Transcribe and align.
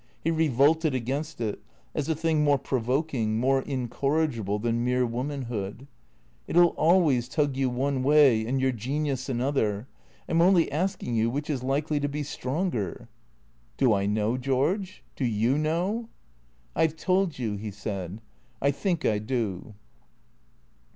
He 0.23 0.31
revolted 0.31 0.95
against 0.95 1.39
it, 1.39 1.61
as 1.93 2.09
a 2.09 2.15
thing 2.15 2.43
more 2.43 2.57
provoking, 2.57 3.37
more 3.39 3.61
incorrigible 3.61 4.57
than 4.57 4.83
mere 4.83 5.05
womanliood." 5.05 5.85
It 6.47 6.55
'11 6.55 6.71
always 6.75 7.29
tug 7.29 7.55
you 7.55 7.69
one 7.69 8.01
way 8.01 8.43
and 8.43 8.59
your 8.59 8.71
genius 8.71 9.29
another. 9.29 9.85
I 10.27 10.31
'm 10.31 10.41
only 10.41 10.71
asking 10.71 11.13
you 11.17 11.29
which 11.29 11.51
is 11.51 11.61
likely 11.61 11.99
to 11.99 12.09
be 12.09 12.23
stronger?"" 12.23 13.09
Do 13.77 13.93
I 13.93 14.07
know, 14.07 14.37
George? 14.37 15.03
Do 15.15 15.23
you 15.23 15.55
know?"" 15.59 16.09
I 16.75 16.87
've 16.87 16.95
told 16.95 17.37
you," 17.37 17.53
he 17.53 17.69
said." 17.69 18.21
I 18.59 18.71
think 18.71 19.05
I 19.05 19.19
do." 19.19 19.75